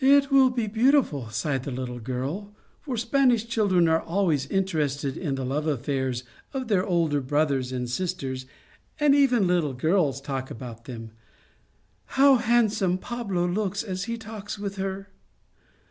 [0.00, 5.34] It will be beautiful," sighed the little girl, for Spanish children are always interested in
[5.34, 8.46] the love affairs of their older brothers and sisters,
[8.98, 11.10] and even little girls talk about them."
[12.16, 15.08] How handsome Pablo looks as he talks with her."